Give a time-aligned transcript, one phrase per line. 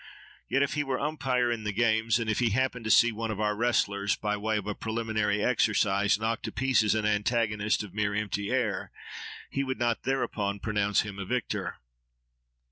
[0.49, 3.29] Yet if he were umpire in the games, and if he happened to see one
[3.29, 7.93] of our wrestlers, by way of a preliminary exercise, knock to pieces an antagonist of
[7.93, 8.89] mere empty air,
[9.51, 11.75] he would not thereupon pronounce him a victor.